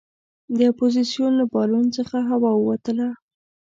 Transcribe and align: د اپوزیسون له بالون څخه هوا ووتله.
د 0.57 0.59
اپوزیسون 0.71 1.31
له 1.39 1.45
بالون 1.53 1.85
څخه 1.97 2.17
هوا 2.29 2.51
ووتله. 2.57 3.07